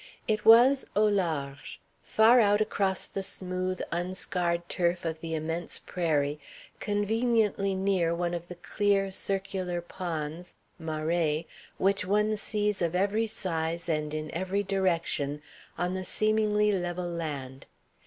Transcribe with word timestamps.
It 0.27 0.45
was 0.45 0.83
au 0.95 1.05
large, 1.05 1.79
far 2.01 2.39
out 2.39 2.59
across 2.59 3.05
the 3.05 3.21
smooth, 3.21 3.81
unscarred 3.91 4.67
turf 4.67 5.05
of 5.05 5.19
the 5.21 5.35
immense 5.35 5.77
prairie, 5.77 6.39
conveniently 6.79 7.75
near 7.75 8.15
one 8.15 8.33
of 8.33 8.47
the 8.47 8.55
clear 8.55 9.11
circular 9.11 9.79
ponds 9.79 10.55
maraises 10.79 11.45
which 11.77 12.03
one 12.03 12.35
sees 12.35 12.81
of 12.81 12.95
every 12.95 13.27
size 13.27 13.87
and 13.87 14.11
in 14.15 14.31
every 14.31 14.63
direction 14.63 15.39
on 15.77 15.93
the 15.93 16.03
seemingly 16.03 16.71
level 16.71 17.05
land. 17.05 17.67